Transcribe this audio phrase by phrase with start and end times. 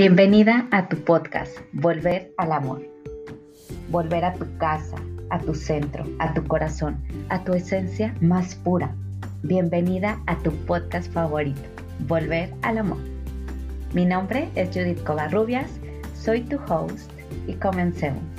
[0.00, 2.80] Bienvenida a tu podcast, Volver al Amor.
[3.90, 4.96] Volver a tu casa,
[5.28, 6.96] a tu centro, a tu corazón,
[7.28, 8.96] a tu esencia más pura.
[9.42, 11.60] Bienvenida a tu podcast favorito,
[12.08, 12.96] Volver al Amor.
[13.92, 15.70] Mi nombre es Judith Covarrubias,
[16.14, 17.12] soy tu host
[17.46, 18.29] y comencemos.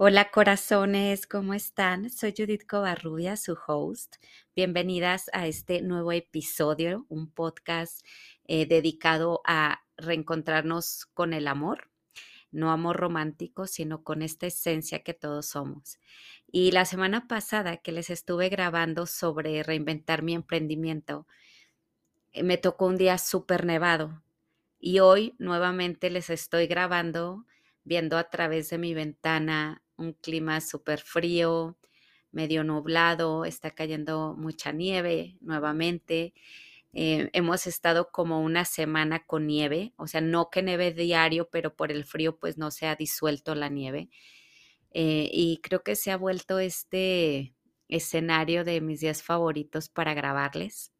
[0.00, 2.08] Hola corazones, ¿cómo están?
[2.08, 4.14] Soy Judith Covarrubia, su host.
[4.54, 8.06] Bienvenidas a este nuevo episodio, un podcast
[8.44, 11.90] eh, dedicado a reencontrarnos con el amor,
[12.52, 15.98] no amor romántico, sino con esta esencia que todos somos.
[16.46, 21.26] Y la semana pasada que les estuve grabando sobre reinventar mi emprendimiento,
[22.30, 24.22] eh, me tocó un día súper nevado
[24.78, 27.46] y hoy nuevamente les estoy grabando
[27.82, 31.76] viendo a través de mi ventana un clima súper frío,
[32.32, 36.34] medio nublado, está cayendo mucha nieve nuevamente.
[36.92, 41.76] Eh, hemos estado como una semana con nieve, o sea, no que nieve diario, pero
[41.76, 44.08] por el frío pues no se ha disuelto la nieve.
[44.92, 47.54] Eh, y creo que se ha vuelto este
[47.88, 50.92] escenario de mis días favoritos para grabarles.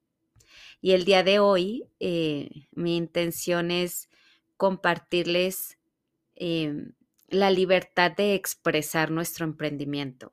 [0.80, 4.08] Y el día de hoy, eh, mi intención es
[4.56, 5.78] compartirles
[6.36, 6.92] em,
[7.28, 10.32] la libertad de expresar nuestro emprendimiento.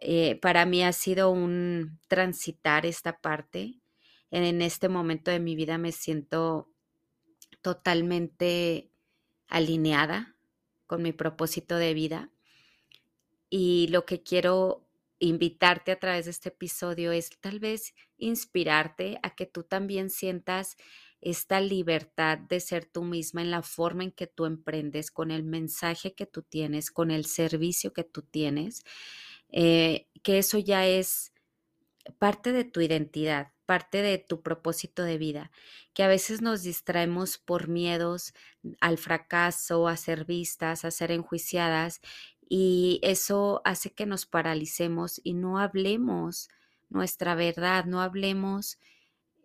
[0.00, 3.80] Eh, para mí ha sido un transitar esta parte.
[4.30, 6.68] En este momento de mi vida me siento
[7.62, 8.90] totalmente
[9.48, 10.36] alineada
[10.86, 12.30] con mi propósito de vida.
[13.48, 14.84] Y lo que quiero
[15.20, 20.76] invitarte a través de este episodio es tal vez inspirarte a que tú también sientas
[21.24, 25.42] esta libertad de ser tú misma en la forma en que tú emprendes, con el
[25.42, 28.84] mensaje que tú tienes, con el servicio que tú tienes,
[29.50, 31.32] eh, que eso ya es
[32.18, 35.50] parte de tu identidad, parte de tu propósito de vida,
[35.94, 38.34] que a veces nos distraemos por miedos
[38.80, 42.02] al fracaso, a ser vistas, a ser enjuiciadas,
[42.46, 46.50] y eso hace que nos paralicemos y no hablemos
[46.90, 48.78] nuestra verdad, no hablemos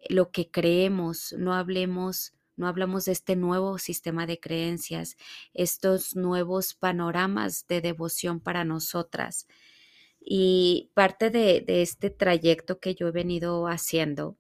[0.07, 5.15] lo que creemos, no hablemos, no hablamos de este nuevo sistema de creencias,
[5.53, 9.47] estos nuevos panoramas de devoción para nosotras.
[10.19, 14.37] Y parte de, este trayecto que yo he venido haciendo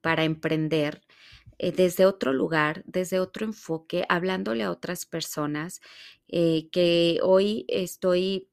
[0.00, 1.00] para emprender
[1.58, 5.80] eh, desde otro lugar, desde otro enfoque, hablándole a otras personas,
[6.28, 8.50] eh, que hoy estoy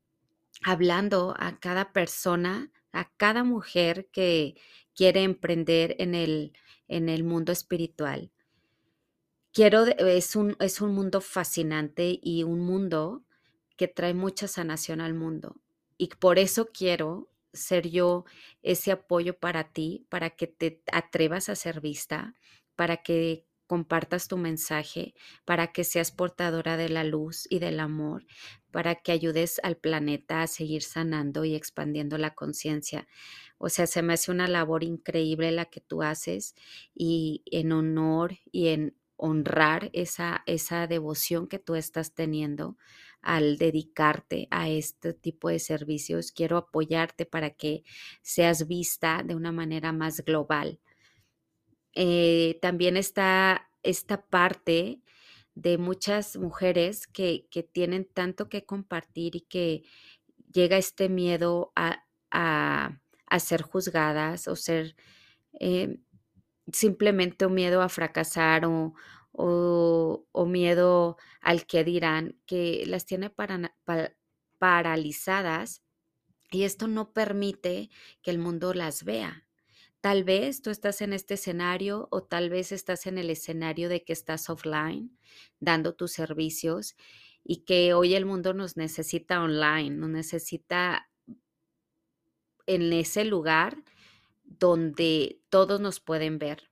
[0.63, 4.55] hablando a cada persona, a cada mujer que,
[4.95, 6.53] quiere emprender en el,
[6.87, 8.31] en el mundo espiritual.
[9.53, 13.23] Quiero, es un, es un mundo fascinante y un mundo
[13.75, 15.57] que trae mucha sanación al mundo.
[15.97, 18.25] Y por eso quiero ser yo
[18.61, 22.33] ese apoyo para ti, para que te atrevas a ser vista,
[22.75, 25.13] para que compartas tu mensaje,
[25.45, 28.25] para que seas portadora de la luz y del amor,
[28.69, 33.07] para que ayudes al planeta a seguir sanando y expandiendo la conciencia.
[33.57, 36.53] O sea, se me hace una labor increíble la que tú haces
[36.93, 42.75] y en honor y en honrar esa, esa devoción que tú estás teniendo
[43.21, 46.33] al dedicarte a este tipo de servicios.
[46.33, 47.83] Quiero apoyarte para que
[48.21, 50.81] seas vista de una manera más global.
[51.93, 55.01] Eh, también está esta parte
[55.55, 59.83] de muchas mujeres que, que, tienen tanto que compartir y que
[60.53, 63.01] llega este miedo a, a
[63.31, 64.95] a ser juzgadas o ser
[65.59, 65.97] eh,
[66.71, 68.93] simplemente un miedo a fracasar o,
[69.31, 73.33] o, miedo al que dirán, que las tiene
[74.59, 75.81] paralizadas
[76.51, 77.89] y esto no permite
[78.21, 79.47] que el mundo las vea.
[80.01, 84.03] Tal vez tú estás en este escenario o tal vez estás en el escenario de
[84.03, 85.15] que estás offline
[85.59, 86.95] dando tus servicios
[87.43, 91.07] y que hoy el mundo nos necesita online, nos necesita
[92.65, 93.83] en ese lugar
[94.43, 96.71] donde todos nos pueden ver.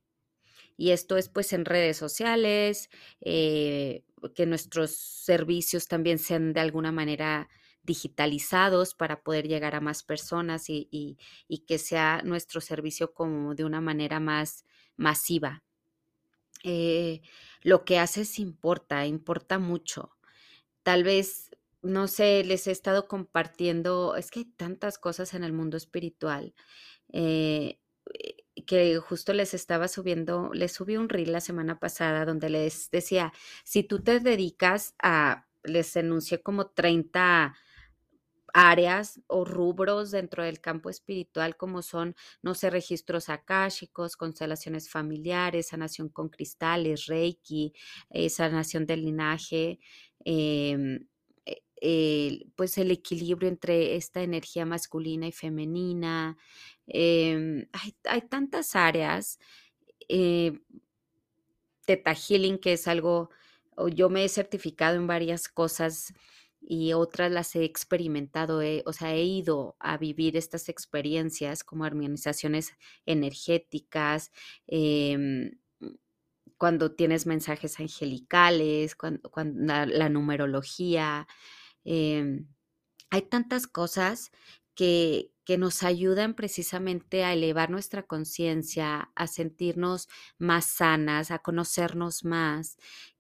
[0.76, 2.90] Y esto es pues en redes sociales,
[3.22, 7.50] eh, que nuestros servicios también sean de alguna manera
[7.84, 11.18] digitalizados para poder llegar a más personas y,
[11.68, 14.66] que sea nuestro servicio como de una manera más
[14.98, 15.64] masiva.
[16.64, 17.22] Eh,
[17.62, 20.12] lo que haces importa, importa mucho.
[20.84, 21.50] Tal vez
[21.82, 26.54] no sé, les he estado compartiendo, es que hay tantas cosas en el mundo espiritual.
[27.14, 27.80] Eh,
[28.14, 28.36] eh,
[28.66, 33.34] que justo les estaba subiendo, les subí un reel la semana pasada donde les decía,
[33.64, 37.56] si tú te dedicas a, les enuncié como 30
[38.54, 45.68] áreas o rubros dentro del campo espiritual como son, no sé, registros akáshicos, constelaciones familiares,
[45.68, 47.74] sanación con cristales, reiki,
[48.10, 49.80] eh, sanación del linaje,
[50.26, 51.08] em,
[51.82, 56.38] eh, pues el equilibrio entre esta energía masculina y femenina.
[56.88, 57.68] Em,
[58.04, 59.40] hay, tantas áreas.
[60.10, 60.60] Eh,
[61.86, 63.30] Teta Healing, que es algo,
[63.94, 66.14] yo me he certificado en varias cosas
[66.62, 72.74] y otras las he experimentado, o sea, he ido a vivir estas experiencias como armonizaciones
[73.06, 74.32] energéticas,
[74.68, 75.52] em,
[76.58, 81.28] cuando tienes mensajes angelicales, cuando, la, numerología.
[81.86, 82.48] Em,
[83.10, 84.32] hay tantas cosas
[84.76, 92.24] que, que nos ayudan precisamente a elevar nuestra conciencia, a sentirnos más sanas, a conocernos
[92.26, 92.78] más,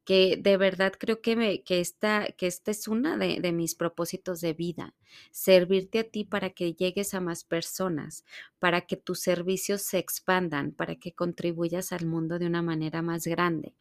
[0.09, 3.75] que de verdad creo que, me, que, esta, que este es uno de, de, mis
[3.75, 4.95] propósitos de vida,
[5.29, 8.25] servirte a ti para que llegues a más personas,
[8.57, 13.27] para que tus servicios se expandan, para que contribuyas al mundo de una manera más
[13.27, 13.75] grande.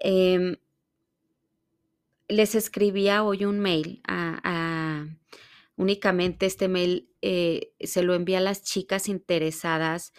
[0.00, 0.58] Eh,
[2.26, 5.06] les escribía hoy un mail a, a
[5.76, 10.12] únicamente este mail eh, se lo envía a las chicas interesadas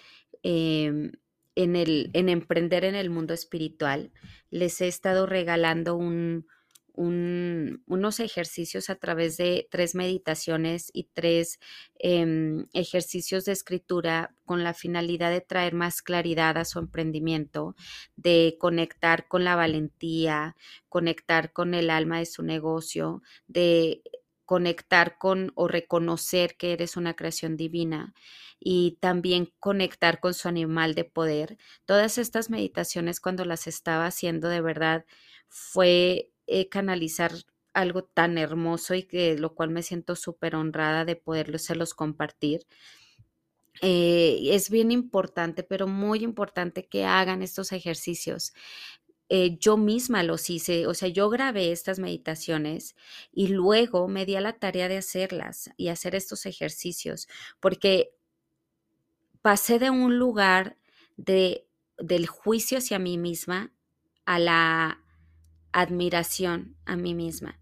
[0.44, 1.12] em,
[1.58, 4.12] en, el, en emprender en el mundo espiritual.
[4.52, 6.46] Les he estado regalando un,
[6.94, 11.60] unos ejercicios a través de tres meditaciones y tres
[12.00, 17.76] em, ejercicios de escritura con la finalidad de traer más claridad a su emprendimiento,
[18.16, 20.56] de conectar con la valentía,
[20.90, 24.02] conectar con el alma de su negocio, de
[24.48, 28.16] conectar con o reconocer que eres una creación divina
[28.60, 31.58] y también conectar con su animal de poder.
[31.86, 35.06] Todas estas meditaciones cuando las estaba haciendo de verdad
[35.50, 37.32] fue eh, canalizar
[37.74, 42.62] algo tan hermoso y que lo cual me siento súper honrada de poderlos compartir.
[43.82, 48.54] Eh, es bien importante, pero muy importante que hagan estos ejercicios.
[49.30, 52.96] Eh, yo misma los hice, o sea, yo grabé estas meditaciones
[53.32, 57.28] y luego me di a la tarea de hacerlas y hacer estos ejercicios,
[57.60, 58.12] porque
[59.42, 60.78] pasé de un lugar
[61.18, 63.74] de, del juicio hacia mí misma
[64.26, 65.04] a la
[65.74, 67.60] admiración a mí misma.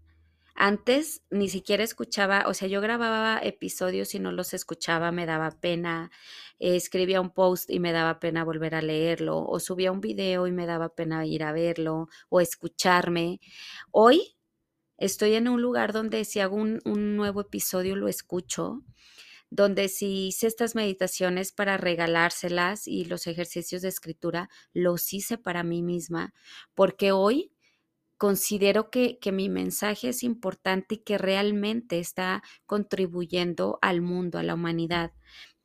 [0.58, 5.50] Antes ni siquiera escuchaba, o sea, yo grababa episodios y no los escuchaba, me daba
[5.50, 6.10] pena,
[6.58, 10.52] escribía un post y me daba pena volver a leerlo, o subía un video y
[10.52, 13.38] me daba pena ir a verlo, o escucharme.
[13.90, 14.38] Hoy
[14.96, 18.82] estoy en un lugar donde si hago un, un nuevo episodio lo escucho,
[19.50, 25.62] donde si hice estas meditaciones para regalárselas y los ejercicios de escritura, los hice para
[25.62, 26.32] mí misma,
[26.74, 27.52] porque hoy
[28.16, 34.54] considero que, mi mensaje es importante y que realmente está contribuyendo al mundo, a la
[34.54, 35.12] humanidad.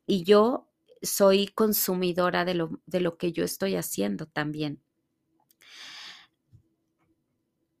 [0.06, 0.68] Y yo
[1.02, 4.82] soy consumidora de lo, de lo que yo estoy haciendo también.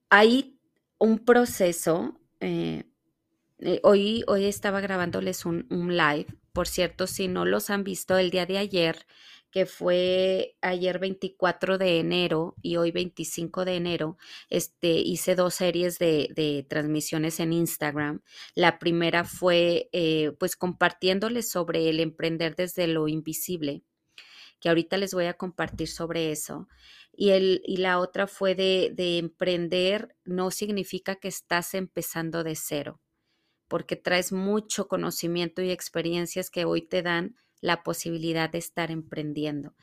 [0.08, 0.58] Hay
[0.98, 2.84] un proceso, eh,
[3.58, 8.30] eh, hoy, hoy estaba grabándoles un live, por cierto, si no los han visto el
[8.30, 9.06] día de ayer,
[9.52, 14.16] que fue ayer 24 de enero y hoy 25 de enero,
[14.48, 18.22] este, hice dos series de, transmisiones en Instagram.
[18.54, 23.84] La primera fue eh, pues compartiéndoles sobre el emprender desde lo invisible,
[24.58, 26.66] que ahorita les voy a compartir sobre eso.
[27.12, 32.56] Y, el, y la otra fue de, de emprender no significa que estás empezando de
[32.56, 33.02] cero,
[33.68, 39.74] porque traes mucho conocimiento y experiencias que hoy te dan la posibilidad de estar emprendiendo.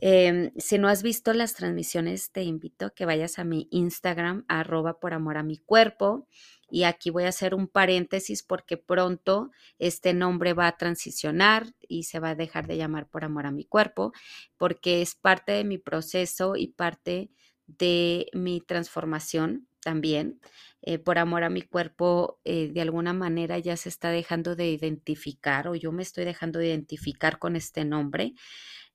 [0.00, 4.44] Em, si no has visto las transmisiones, te invito a que vayas a mi Instagram,
[4.48, 6.28] arroba por amor a mi cuerpo.
[6.70, 12.04] Y aquí voy a hacer un paréntesis porque pronto este nombre va a transicionar y
[12.04, 14.12] se va a dejar de llamar por amor a mi cuerpo,
[14.56, 17.30] porque es parte de mi proceso y parte
[17.66, 20.40] de mi transformación también.
[20.82, 24.70] Eh, por amor a mi cuerpo, eh, de alguna manera ya se está dejando de
[24.70, 28.34] identificar o yo me estoy dejando de identificar con este nombre.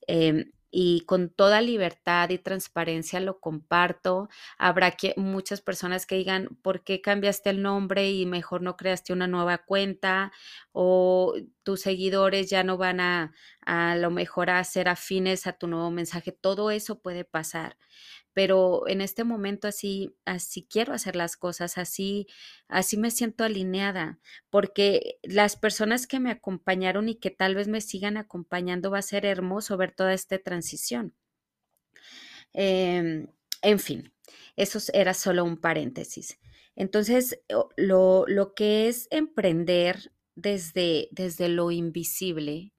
[0.08, 4.30] Em, y con toda libertad y transparencia lo comparto.
[4.58, 9.14] Habrá que, muchas personas que digan, ¿por qué cambiaste el nombre y mejor no creaste
[9.14, 10.32] una nueva cuenta?
[10.72, 13.34] O tus seguidores ya no van a
[13.66, 16.32] a lo mejor a ser afines a tu nuevo mensaje.
[16.32, 17.78] Todo eso puede pasar
[18.34, 22.28] pero en este momento así, así quiero hacer las cosas, así,
[22.68, 24.20] así me siento alineada,
[24.50, 29.04] porque las personas que me acompañaron y que tal vez me sigan acompañando va a
[29.04, 31.14] ser hermoso ver toda esta transición.
[32.54, 33.28] Em,
[33.62, 34.14] en fin,
[34.56, 36.40] eso era solo un paréntesis.
[36.76, 37.40] Entonces,
[37.78, 42.74] lo, lo que es emprender desde, desde lo invisible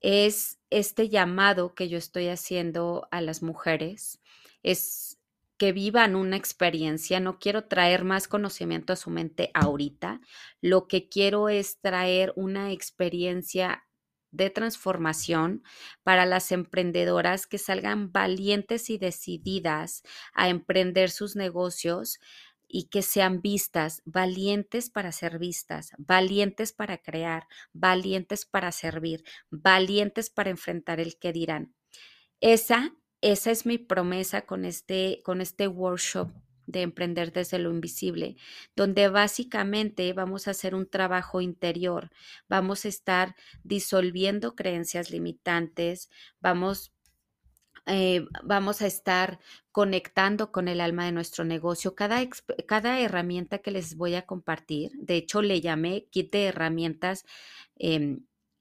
[0.00, 4.20] es este llamado que yo estoy haciendo a las mujeres,
[4.62, 5.18] es
[5.58, 10.20] que vivan una experiencia, no quiero traer más conocimiento a su mente ahorita,
[10.62, 13.84] lo que quiero es traer una experiencia
[14.30, 15.62] de transformación
[16.02, 20.02] para las emprendedoras que salgan valientes y decididas
[20.32, 22.20] a emprender sus negocios
[22.66, 30.30] y que sean vistas, valientes para ser vistas, valientes para crear, valientes para servir, valientes
[30.30, 31.74] para enfrentar el que dirán.
[32.40, 36.30] Esa, esa es mi promesa con este, con este workshop
[36.66, 38.36] de emprender desde lo invisible,
[38.76, 42.10] donde básicamente vamos a hacer un trabajo interior,
[42.48, 43.34] vamos a estar
[43.64, 46.10] disolviendo creencias limitantes,
[46.40, 46.92] vamos
[47.86, 49.40] eh, vamos a estar
[49.72, 51.94] conectando con el alma de nuestro negocio.
[51.94, 52.20] Cada,
[52.68, 57.24] cada herramienta que les voy a compartir, de hecho le llamé kit de herramientas
[57.76, 58.20] em,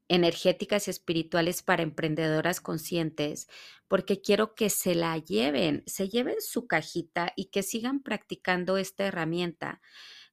[0.09, 3.47] energéticas y espirituales para emprendedoras conscientes,
[3.87, 9.05] porque quiero que se la lleven, se lleven su cajita y que sigan practicando esta
[9.05, 9.81] herramienta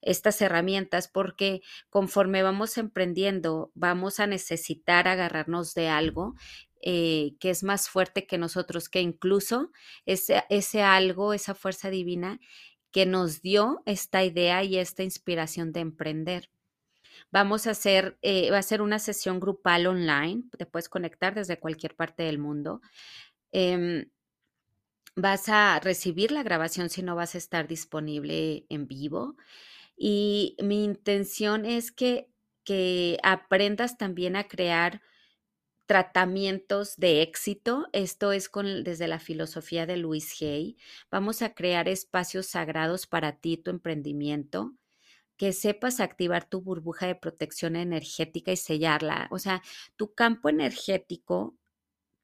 [0.02, 6.34] estas herramientas porque conforme vamos emprendiendo vamos a necesitar agarrarnos de algo
[6.82, 9.72] eh, que es más fuerte que nosotros, que incluso
[10.04, 12.38] ese, ese algo, esa fuerza divina
[12.92, 16.50] que nos dio esta idea y esta inspiración de emprender.
[17.32, 21.58] Vamos a hacer, eh, va a ser una sesión grupal online, te puedes conectar desde
[21.58, 22.80] cualquier parte del mundo.
[23.52, 24.10] Em,
[25.16, 29.36] vas a recibir la grabación si no vas a estar disponible en vivo.
[29.96, 32.30] Y mi intención es que,
[32.64, 35.02] que aprendas también a crear
[35.86, 37.88] tratamientos de éxito.
[37.92, 40.76] Esto es con, desde la filosofía de Luis Hay.
[41.10, 44.74] Vamos a crear espacios sagrados para ti, tu emprendimiento,
[45.36, 49.28] que sepas activar tu burbuja de protección energética y sellarla.
[49.30, 49.62] O sea,
[49.96, 51.56] tu campo energético,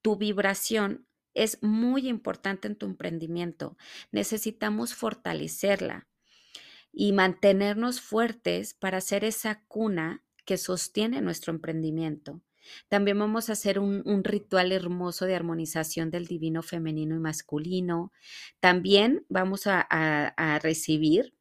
[0.03, 3.77] tu vibración es muy importante en tu emprendimiento.
[4.11, 6.07] Necesitamos fortalecerla
[6.93, 12.43] y mantenernos fuertes para ser esa cuna que sostiene nuestro emprendimiento.
[12.89, 18.13] También vamos a hacer un, ritual hermoso de armonización del divino femenino y masculino.
[18.61, 21.35] También vamos a, recibir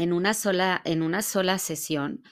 [0.00, 2.22] en una, sola, en una sola sesión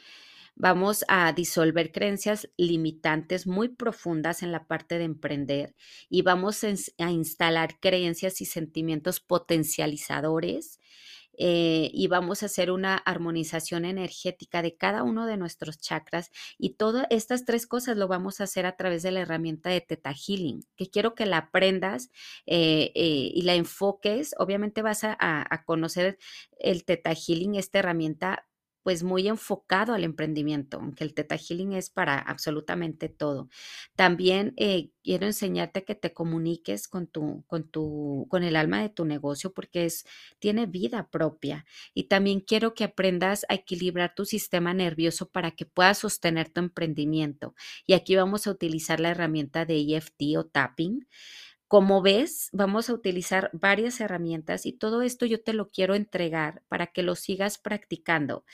[0.56, 5.76] vamos a disolver creencias limitantes muy profundas en la parte de emprender
[6.08, 10.80] y vamos a instalar creencias y sentimientos potencializadores
[11.38, 16.71] eh, y vamos a hacer una armonización energética de cada uno de nuestros chakras y
[16.75, 20.12] todas estas tres cosas lo vamos a hacer a través de la herramienta de Teta
[20.12, 22.11] Healing, que quiero que la aprendas
[22.47, 24.35] eh, eh, y la enfoques.
[24.38, 26.18] Obviamente vas a, a conocer
[26.59, 28.47] el Teta Healing, esta herramienta
[28.88, 33.50] pues muy enfocado al emprendimiento, aunque el Teta Healing es para absolutamente todo.
[33.97, 38.88] También eh, quiero enseñarte que te comuniques con tu, con tu, con el alma de
[38.88, 40.07] tu negocio porque es,
[40.38, 41.66] tiene vida propia.
[41.92, 46.61] Y también quiero que aprendas a equilibrar tu sistema nervioso para que puedas sostener tu
[46.61, 47.54] emprendimiento.
[47.87, 51.07] Y aquí vamos a utilizar la herramienta de EFT o tapping.
[51.68, 56.62] Como ves, vamos a utilizar varias herramientas y todo esto yo te lo quiero entregar
[56.68, 58.44] para que lo sigas practicando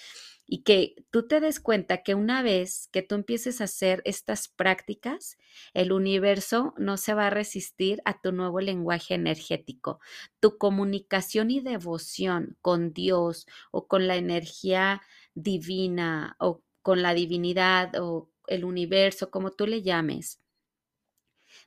[0.47, 4.49] y que tú te des cuenta que una vez que tú empieces a hacer estas
[4.49, 5.39] prácticas,
[5.75, 10.01] el universo no se va a resistir a tu nuevo lenguaje energético.
[10.41, 15.03] Tu comunicación y devoción con Dios o con la energía
[15.35, 20.41] divina o con la divinidad o el universo, como tú le llames,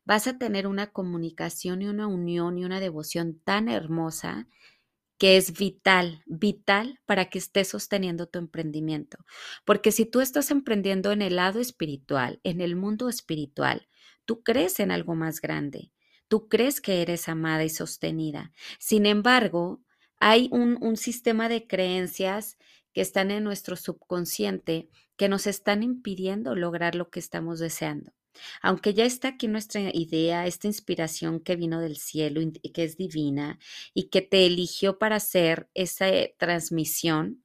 [0.08, 4.48] vas a tener una comunicación y una unión y una devoción tan hermosa
[5.18, 9.18] que es vital, vital para que estés sosteniendo tu emprendimiento.
[9.66, 13.90] Porque si tú estás emprendiendo en el lado espiritual, en el mundo espiritual,
[14.24, 15.92] tú crees en algo más grande,
[16.30, 18.54] tú crees que eres amada y sostenida.
[18.80, 19.82] Sin embargo,
[20.22, 22.58] hay un, un sistema de creencias
[22.94, 24.88] que están en nuestro subconsciente
[25.18, 28.14] que nos están impidiendo lograr lo que estamos deseando.
[28.62, 32.98] Aunque ya está aquí nuestra idea, esta inspiración que vino del cielo, y que es
[32.98, 33.60] divina
[33.94, 37.44] y que te eligió para hacer esa eh, transmisión,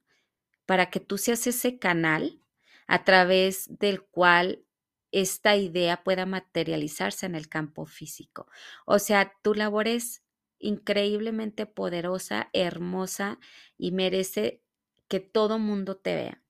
[0.65, 2.39] para que tú seas ese canal
[2.87, 4.65] a través del cual
[5.11, 8.47] esta idea pueda materializarse en el campo físico.
[8.85, 10.23] O sea, tu labor es
[10.59, 13.39] increíblemente poderosa, hermosa
[13.77, 14.63] y merece
[15.07, 16.42] que todo mundo te vea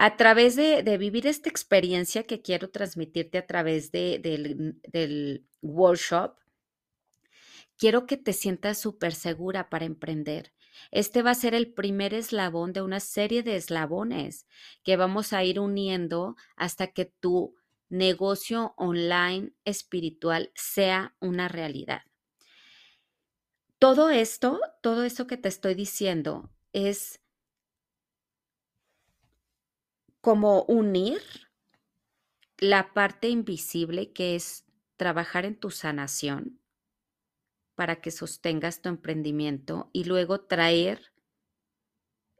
[0.00, 6.38] a través de, vivir esta experiencia que quiero transmitirte a través de, del, del workshop,
[7.76, 10.52] quiero que te sientas súper segura para emprender.
[10.92, 14.46] Este va a ser el primer eslabón de una serie de eslabones
[14.84, 17.56] que vamos a ir uniendo hasta que tu
[17.88, 22.02] negocio online espiritual sea una realidad.
[23.80, 27.20] Todo esto, todo esto que te estoy diciendo es
[30.20, 31.22] como unir
[32.58, 34.64] la parte invisible que es
[34.96, 36.60] trabajar en tu sanación
[37.74, 41.12] para que sostengas tu emprendimiento y luego traer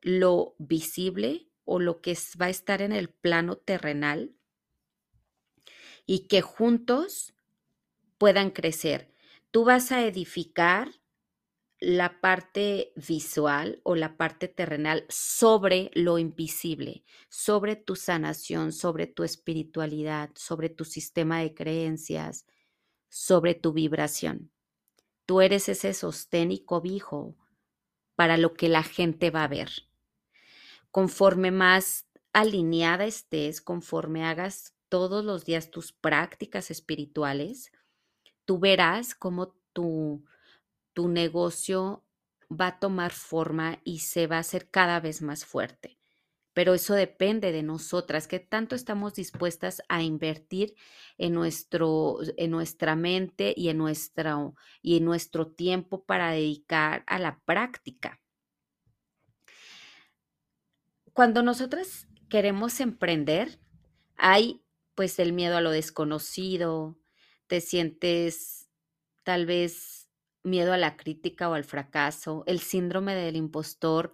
[0.02, 4.34] lo visible o lo que va a estar en el plano terrenal
[6.06, 7.34] y que juntos
[8.16, 9.14] puedan crecer.
[9.50, 10.97] Tú vas a edificar
[11.80, 19.22] la parte visual o la parte terrenal sobre lo invisible, sobre tu sanación, sobre tu
[19.22, 22.46] espiritualidad, sobre tu sistema de creencias,
[23.08, 24.50] sobre tu vibración.
[25.24, 27.36] Tú eres ese sostén y cobijo
[28.16, 29.70] para lo que la gente va a ver.
[30.90, 37.70] Conforme más alineada estés, conforme hagas todos los días tus prácticas espirituales,
[38.44, 40.24] tú verás cómo tu
[40.98, 42.04] tu negocio
[42.50, 45.96] va a tomar forma y se va a hacer cada vez más fuerte.
[46.54, 50.74] Pero eso depende de nosotras, que tanto estamos dispuestas a invertir
[51.16, 53.80] en, nuestro, en nuestra mente y en,
[54.82, 58.20] y en nuestro tiempo para dedicar a la práctica.
[61.12, 63.60] Cuando nosotras queremos emprender,
[64.16, 64.64] hay
[64.96, 66.98] pues el miedo a lo desconocido,
[67.46, 68.68] te sientes
[69.22, 69.97] tal vez
[70.42, 74.12] miedo a la crítica o al fracaso, el síndrome del impostor,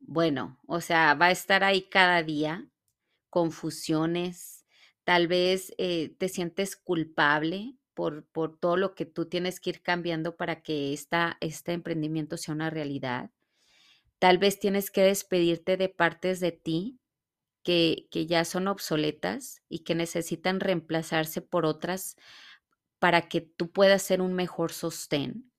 [0.00, 2.68] bueno, o sea, va a estar ahí cada día,
[3.30, 4.64] confusiones,
[5.04, 9.82] tal vez eh, te sientes culpable por, por, todo lo que tú tienes que ir
[9.82, 13.30] cambiando para que esta, este emprendimiento sea una realidad.
[14.18, 17.00] Tal vez tienes que despedirte de partes de ti
[17.64, 22.16] que, que ya son obsoletas y que necesitan reemplazarse por otras
[22.98, 25.50] para que tú puedas ser un mejor sostén.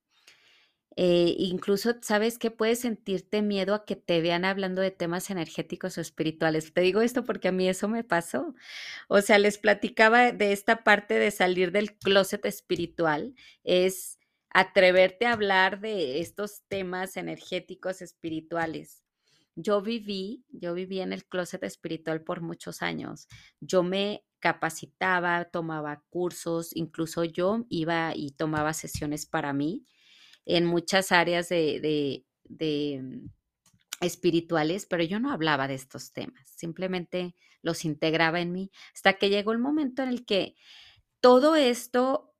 [1.01, 5.97] Eh, incluso, ¿sabes que Puedes sentirte miedo a que te vean hablando de temas energéticos
[5.97, 6.73] o espirituales.
[6.73, 8.53] Te digo esto porque a mí eso me pasó.
[9.07, 13.33] O sea, les platicaba de esta parte de salir del closet espiritual,
[13.63, 19.01] es atreverte a hablar de estos temas energéticos espirituales.
[19.55, 23.29] Yo viví, yo viví en el closet espiritual por muchos años.
[23.61, 29.85] Yo me capacitaba, tomaba cursos, incluso yo iba y tomaba sesiones para mí
[30.49, 33.27] en muchas áreas de, mm,
[34.01, 39.29] espirituales, pero yo no hablaba de estos temas, simplemente los integraba en mí, hasta que
[39.29, 40.55] llegó el momento en el que
[41.21, 42.33] todo esto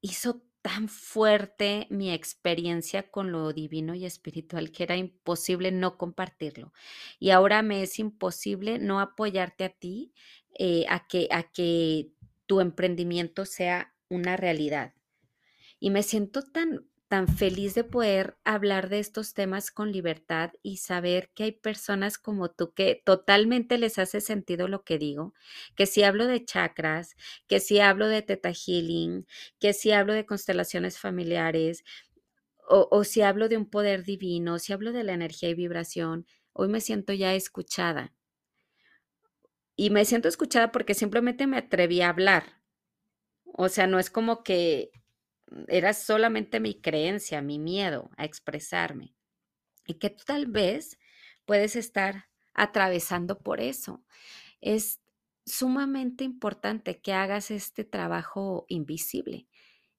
[0.00, 6.72] hizo tan fuerte mi experiencia con lo divino y espiritual que era imposible no compartirlo.
[7.18, 10.12] Y ahora me es imposible no apoyarte a ti
[10.58, 12.12] eh, a, que, a que
[12.46, 14.94] tu emprendimiento sea una realidad.
[15.80, 20.78] Y me siento tan tan feliz de poder hablar de estos temas con libertad y
[20.78, 25.34] saber que hay personas como tú que totalmente les hace sentido lo que digo,
[25.76, 27.16] que si hablo de chakras,
[27.48, 29.26] que si hablo de teta healing,
[29.58, 31.84] que si hablo de constelaciones familiares,
[32.68, 36.26] o, o si hablo de un poder divino, si hablo de la energía y vibración,
[36.52, 38.14] hoy me siento ya escuchada.
[39.74, 42.62] Y me siento escuchada porque simplemente me atreví a hablar.
[43.44, 44.90] O sea, no es como que
[45.68, 49.14] era solamente mi creencia, mi miedo a expresarme.
[49.86, 50.98] Y que tal vez
[51.44, 54.04] puedes estar atravesando por eso.
[54.60, 55.00] Es
[55.46, 59.48] sumamente importante que hagas este trabajo invisible.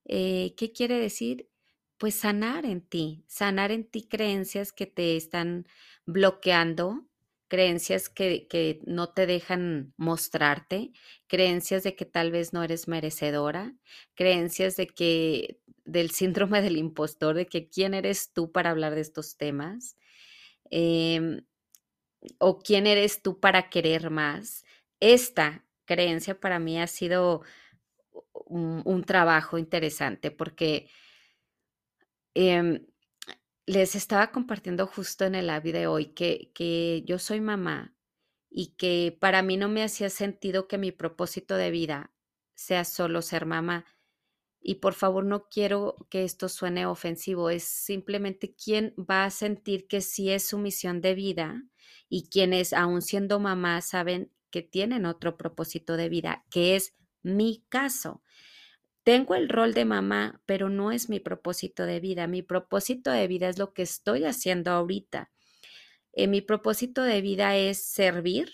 [0.05, 1.49] Eh, ¿Qué quiere decir?
[1.97, 5.67] Pues sanar en ti, sanar en ti creencias que te están
[6.05, 7.07] bloqueando
[7.51, 10.93] creencias que, no te dejan mostrarte,
[11.27, 13.75] creencias de que tal vez no eres merecedora,
[14.15, 19.01] creencias de que del síndrome del impostor, de que quién eres tú para hablar de
[19.01, 19.97] estos temas,
[20.69, 21.41] em,
[22.39, 24.63] o quién eres tú para querer más.
[25.01, 27.41] Esta creencia para mí ha sido
[28.45, 30.89] un, trabajo interesante porque
[32.33, 32.85] em,
[33.71, 37.95] les estaba compartiendo justo en el live de hoy que, que yo soy mamá
[38.49, 42.11] y que para mí no me hacía sentido que mi propósito de vida
[42.53, 43.85] sea solo ser mamá.
[44.59, 49.87] Y por favor, no quiero que esto suene ofensivo, es simplemente quién va a sentir
[49.87, 51.63] que sí es su misión de vida
[52.09, 57.63] y quienes, aún siendo mamá, saben que tienen otro propósito de vida, que es mi
[57.69, 58.21] caso.
[59.03, 62.27] Tengo el rol de mamá, pero no es mi propósito de vida.
[62.27, 65.31] Mi propósito de vida es lo que estoy haciendo ahorita.
[66.13, 68.51] Eh, mi propósito de vida es servir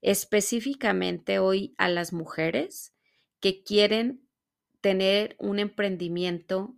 [0.00, 2.94] específicamente hoy a las mujeres
[3.40, 4.26] que quieren
[4.80, 6.76] tener un emprendimiento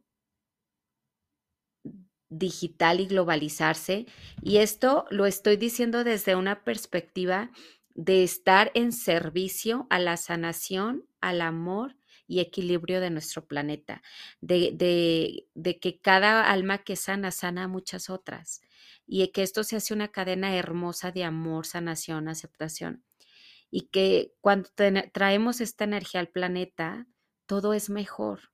[2.28, 4.06] digital y globalizarse.
[4.42, 7.50] Y esto lo estoy diciendo desde una perspectiva
[7.94, 11.96] de estar en servicio a la sanación, al amor
[12.30, 14.02] y equilibrio de nuestro planeta,
[14.40, 14.70] de,
[15.54, 18.62] de, que cada alma que sana, sana a muchas otras,
[19.04, 23.04] y que esto se hace una cadena hermosa de amor, sanación, aceptación,
[23.68, 24.70] y que cuando
[25.12, 27.08] traemos esta energía al planeta,
[27.46, 28.52] todo es mejor.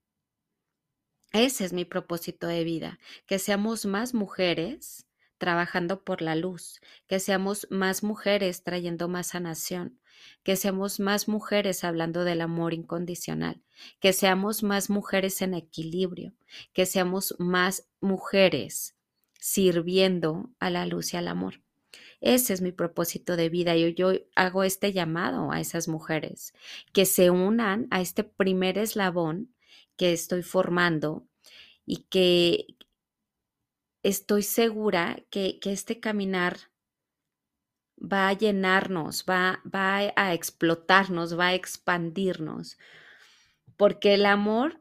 [1.33, 5.06] Ese es mi propósito de vida, que seamos más mujeres
[5.39, 9.99] trabajando por la luz, que seamos más mujeres trayendo más sanación,
[10.43, 13.63] que seamos más mujeres hablando del amor incondicional,
[14.01, 16.33] que seamos más mujeres en equilibrio,
[16.73, 18.97] que seamos más mujeres
[19.39, 21.61] sirviendo a la luz y al amor.
[22.21, 23.77] Ese es mi propósito de vida.
[23.77, 26.55] Yo, yo hago este llamado a esas mujeres
[26.93, 29.55] que se unan a este primer eslabón
[29.97, 31.27] que estoy formando
[31.85, 32.76] y que
[34.09, 36.59] estoy segura que, que este caminar
[37.99, 42.79] va a llenarnos, va, va a explotarnos, va a expandirnos,
[43.77, 44.81] porque el amor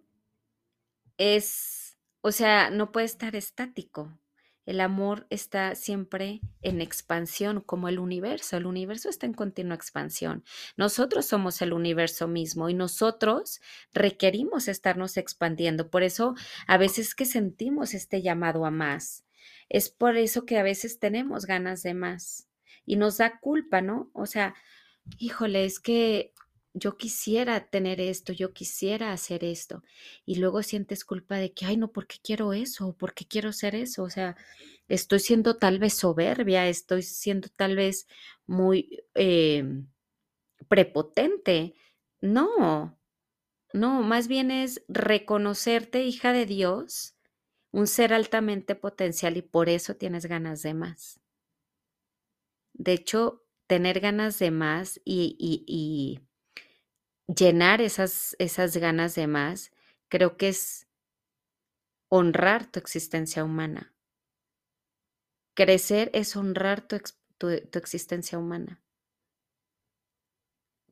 [1.18, 4.16] es, o sea, no puede estar estático.
[4.65, 8.58] El amor está siempre en expansión, como el universo.
[8.58, 10.43] El universo está en continua expansión.
[10.75, 13.62] Nosotros somos el universo mismo y nosotros
[13.93, 15.89] requerimos estarnos expandiendo.
[15.89, 16.36] Por eso
[16.67, 19.23] a veces que sentimos este llamado a más.
[19.69, 22.47] Es por eso que a veces tenemos ganas de más
[22.86, 24.10] y nos da culpa, ¿no?
[24.13, 24.56] O sea,
[25.17, 26.34] híjole, es que
[26.76, 29.84] yo quisiera tener esto, yo quisiera hacer esto.
[30.26, 32.94] Y luego sientes culpa de que, ay, no, ¿por qué quiero eso?
[32.98, 34.04] ¿Por qué quiero hacer eso?
[34.04, 34.36] O sea,
[34.90, 38.08] estoy siendo tal vez soberbia, estoy siendo tal vez
[38.46, 39.88] muy em,
[40.70, 41.76] prepotente.
[42.22, 43.00] No,
[43.74, 47.16] no, más bien es reconocerte hija de Dios,
[47.72, 51.22] un ser altamente potencial y por eso tienes ganas de más.
[52.74, 56.20] De hecho, tener ganas de más y, y,
[57.28, 59.72] llenar esas, esas ganas de más,
[60.10, 60.88] creo que es
[62.10, 63.94] honrar tu existencia humana.
[65.54, 67.00] Crecer es honrar tu,
[67.38, 68.82] tu, existencia humana.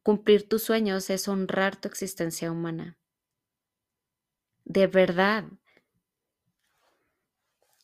[0.01, 2.97] Cumplir tus sueños es honrar tu existencia humana.
[4.65, 5.45] De verdad,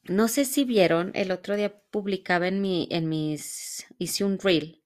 [0.06, 4.79] no sé si vieron, el otro día publicaba en, mi, en mis, hice un reel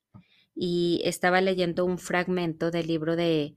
[0.56, 3.56] y estaba leyendo un fragmento del libro de,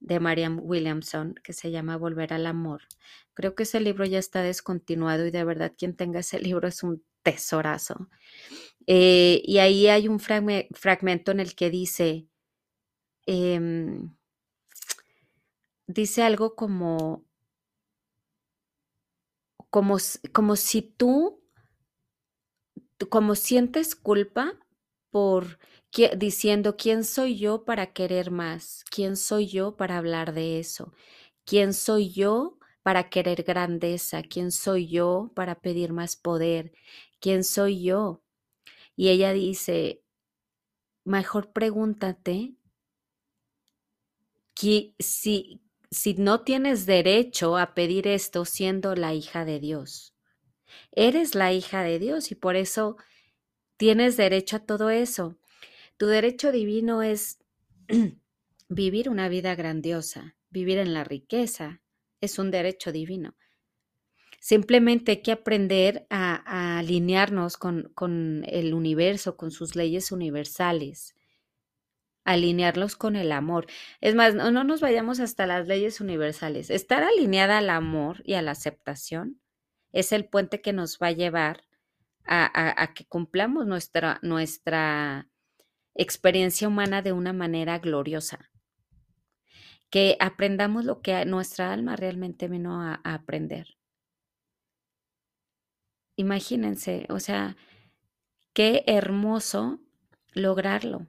[0.00, 2.82] de Mariam Williamson que se llama Volver al Amor.
[3.34, 6.82] Creo que ese libro ya está descontinuado y de verdad quien tenga ese libro es
[6.82, 8.08] un tesorazo.
[8.86, 12.28] Eh, y ahí hay un fragmento en el que dice,
[13.26, 14.14] em,
[15.86, 17.24] dice algo como,
[19.70, 19.96] como,
[20.32, 21.42] como si tú,
[23.10, 24.58] como sientes culpa
[25.10, 25.58] por
[26.16, 30.92] diciendo quién soy yo para querer más, quién soy yo para hablar de eso,
[31.44, 36.72] quién soy yo para querer grandeza, quién soy yo para pedir más poder,
[37.20, 38.22] quién soy yo.
[38.96, 40.02] Y ella dice,
[41.04, 42.56] mejor pregúntate
[44.98, 50.14] si, si no tienes derecho a pedir esto siendo la hija de Dios.
[50.92, 52.96] Eres la hija de Dios y por eso
[53.76, 55.38] tienes derecho a todo eso.
[55.96, 57.38] Tu derecho divino es
[58.68, 61.82] vivir una vida grandiosa, vivir en la riqueza.
[62.20, 63.36] Es un derecho divino.
[64.40, 71.14] Simplemente hay que aprender a, alinearnos con, con el universo, con sus leyes universales
[72.24, 73.66] alinearlos con el amor.
[74.00, 76.70] Es más, no, nos vayamos hasta las leyes universales.
[76.70, 79.40] Estar alineada al amor y a la aceptación
[79.92, 81.64] es el puente que nos va a llevar
[82.26, 85.28] a, que cumplamos nuestra, nuestra
[85.94, 88.50] experiencia humana de una manera gloriosa.
[89.90, 93.76] Que aprendamos lo que nuestra alma realmente vino a aprender.
[96.16, 97.56] Imagínense, o sea,
[98.52, 99.80] qué hermoso
[100.32, 101.06] lograrlo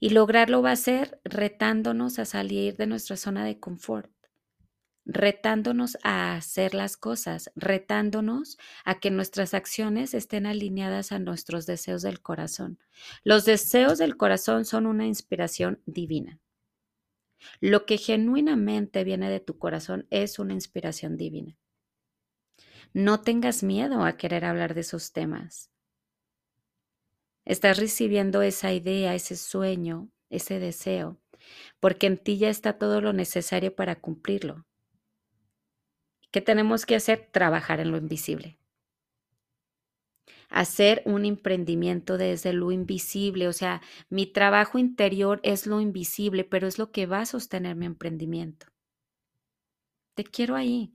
[0.00, 4.10] y lograrlo va a ser retándonos a salir de nuestra zona de confort,
[5.06, 12.02] retándonos a hacer las cosas, retándonos a que nuestras acciones estén alineadas a nuestros deseos
[12.02, 12.78] del corazón.
[13.22, 16.40] Los deseos del corazón son una inspiración divina.
[17.60, 21.56] Lo que genuinamente viene de tu corazón es una inspiración divina.
[22.92, 25.70] No tengas miedo a querer hablar de esos temas.
[27.44, 31.20] Estás recibiendo esa idea, ese sueño, ese deseo,
[31.78, 34.66] porque en ti ya está todo lo necesario para cumplirlo.
[36.36, 37.30] ¿Qué tenemos que hacer?
[37.32, 38.58] Trabajar en lo invisible.
[40.50, 46.66] Hacer un emprendimiento desde lo invisible, o sea, mi trabajo interior es lo invisible, pero
[46.66, 48.66] es lo que va a sostener mi emprendimiento.
[50.12, 50.94] Te quiero ahí,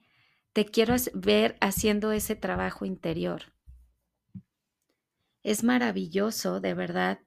[0.53, 3.51] te quiero ver haciendo ese trabajo interior.
[5.41, 7.19] Es maravilloso, de verdad,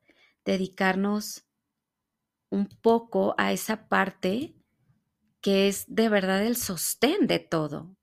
[0.44, 1.48] dedicarnos
[2.48, 4.54] un poco a esa parte
[5.40, 7.94] que es de verdad el sostén de todo.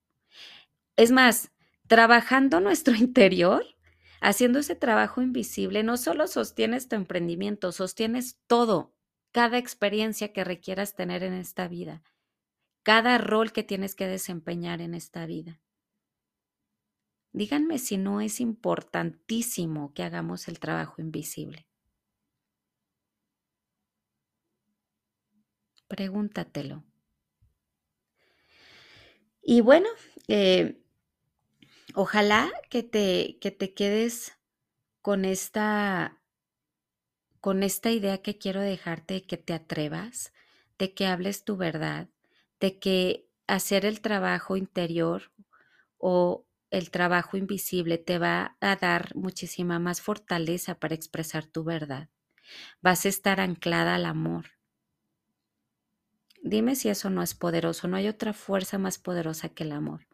[0.95, 1.51] Es más,
[1.87, 3.65] trabajando nuestro interior,
[4.21, 8.93] haciendo ese trabajo invisible, no solo sostienes tu emprendimiento, sostienes todo,
[9.31, 12.03] cada experiencia que requieras tener en esta vida,
[12.83, 15.61] cada rol que tienes que desempeñar en esta vida.
[17.33, 21.65] Díganme si no es importantísimo que hagamos el trabajo invisible.
[25.87, 26.83] Pregúntatelo.
[29.41, 29.87] Y bueno,
[30.27, 30.80] eh,
[31.95, 34.37] ojalá que te, que te quedes
[35.01, 36.21] con esta,
[37.39, 40.33] con esta idea que quiero dejarte, que te atrevas,
[40.77, 42.09] de que hables tu verdad,
[42.59, 45.31] de que hacer el trabajo interior
[45.97, 52.09] o el trabajo invisible te va a dar muchísima más fortaleza para expresar tu verdad.
[52.81, 54.45] Vas a estar anclada al amor.
[56.41, 57.87] Dime si eso no es poderoso.
[57.87, 60.07] No hay otra fuerza más poderosa que el amor.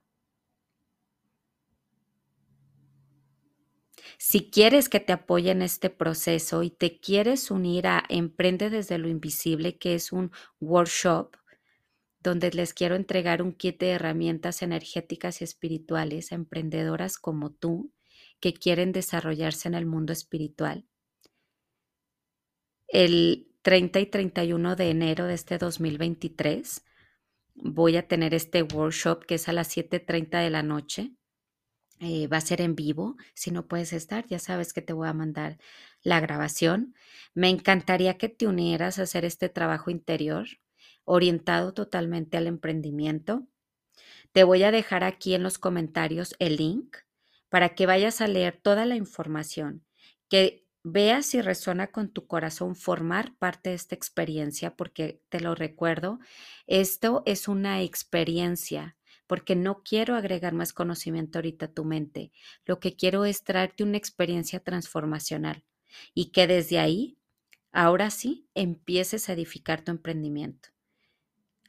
[4.17, 8.97] Si quieres que te apoye en este proceso y te quieres unir a Emprende desde
[8.97, 11.35] lo Invisible, que es un workshop
[12.19, 17.93] donde les quiero entregar un kit de herramientas energéticas y espirituales a emprendedoras como tú
[18.39, 20.85] que quieren desarrollarse en el mundo espiritual.
[22.87, 26.83] El 30 y 31 de enero de este 2023
[27.55, 31.16] voy a tener este workshop que es a las 7.30 de la noche.
[31.99, 33.15] Eh, va a ser en vivo.
[33.33, 35.57] Si no puedes estar, ya sabes que te voy a mandar
[36.03, 36.95] la grabación.
[37.33, 40.47] Me encantaría que te unieras a hacer este trabajo interior
[41.05, 43.47] orientado totalmente al emprendimiento.
[44.33, 46.97] Te voy a dejar aquí en los comentarios el link
[47.49, 49.85] para que vayas a leer toda la información,
[50.29, 55.55] que veas si resuena con tu corazón formar parte de esta experiencia, porque te lo
[55.55, 56.19] recuerdo,
[56.67, 58.96] esto es una experiencia,
[59.27, 62.31] porque no quiero agregar más conocimiento ahorita a tu mente.
[62.65, 65.63] Lo que quiero es traerte una experiencia transformacional
[66.13, 67.17] y que desde ahí,
[67.71, 70.69] ahora sí, empieces a edificar tu emprendimiento.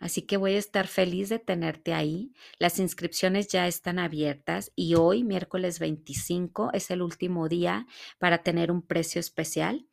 [0.01, 2.33] Así que voy a estar feliz de tenerte ahí.
[2.59, 7.87] Las inscripciones ya están abiertas y hoy, miércoles 25, es el último día
[8.19, 9.87] para tener un precio especial.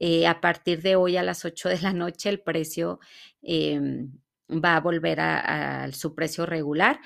[0.00, 2.98] Eh, a partir de hoy a las 8 de la noche el precio
[3.42, 4.12] em,
[4.50, 7.00] va a volver a, su precio regular.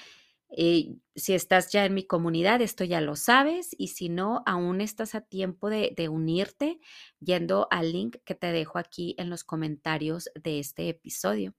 [0.50, 4.80] Eh, si estás ya en mi comunidad, esto ya lo sabes y si no, aún
[4.80, 6.80] estás a tiempo de, de unirte
[7.20, 11.54] yendo al link que te dejo aquí en los comentarios de este episodio.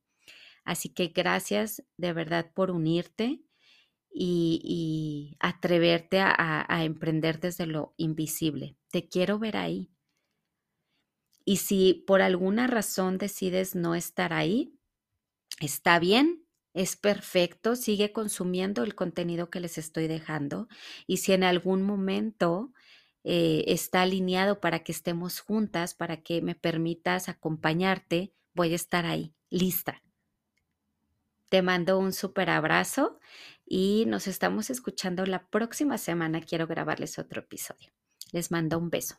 [0.64, 3.42] Así que gracias de verdad por unirte
[4.12, 8.76] y, atreverte a, a emprender desde lo invisible.
[8.92, 9.90] Te quiero ver ahí.
[11.46, 14.79] Y si por alguna razón decides no estar ahí,
[15.60, 20.68] está bien, es perfecto, sigue consumiendo el contenido que les estoy dejando.
[21.08, 22.72] Y si en algún momento
[23.24, 29.06] eh, está alineado para que estemos juntas, para que me permitas acompañarte, voy a estar
[29.06, 30.04] ahí, lista.
[31.50, 33.20] Te mando un súper abrazo
[33.66, 36.42] y nos estamos escuchando la próxima semana.
[36.42, 37.92] Quiero grabarles otro episodio.
[38.32, 39.16] Les mando un beso.